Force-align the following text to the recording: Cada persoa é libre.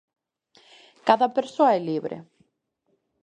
Cada 1.07 1.27
persoa 1.37 1.71
é 1.77 1.79
libre. 1.89 2.17